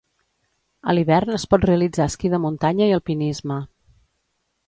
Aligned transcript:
A 0.93 0.95
l'hivern 0.97 1.35
es 1.39 1.45
pot 1.51 1.67
realitzar 1.69 2.07
esquí 2.11 2.33
de 2.35 2.41
muntanya 2.47 2.89
i 2.93 2.97
alpinisme. 2.97 3.59